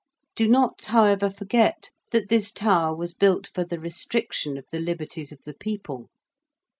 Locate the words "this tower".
2.27-2.95